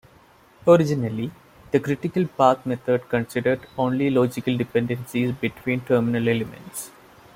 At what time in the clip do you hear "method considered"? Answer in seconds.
2.65-3.67